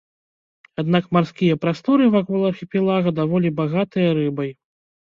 [0.83, 4.51] Аднак марскія прасторы вакол архіпелага даволі багатыя рыбай.